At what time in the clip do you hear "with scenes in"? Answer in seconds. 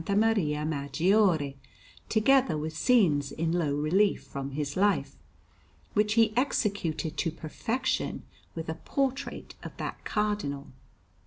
2.57-3.51